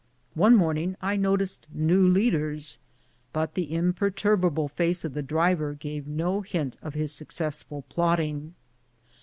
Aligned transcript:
One 0.33 0.55
morning 0.55 0.97
I 0.99 1.15
noticed 1.15 1.67
new 1.71 2.07
leaders, 2.07 2.79
but 3.33 3.53
the 3.53 3.71
imperturbable 3.71 4.67
face 4.67 5.05
of 5.05 5.13
the 5.13 5.21
driver 5.21 5.75
gave 5.75 6.07
no 6.07 6.41
hint 6.41 6.75
of 6.81 6.95
his 6.95 7.11
successful 7.11 7.83
plotting. 7.87 8.55